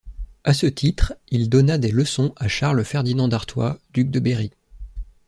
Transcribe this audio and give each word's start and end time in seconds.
À 0.43 0.55
ce 0.55 0.65
titre 0.65 1.13
il 1.29 1.47
donna 1.47 1.77
des 1.77 1.91
leçons 1.91 2.33
à 2.37 2.47
Charles 2.47 2.83
Ferdinand 2.83 3.27
d'Artois, 3.27 3.77
duc 3.93 4.09
de 4.09 4.19
Berry. 4.19 4.49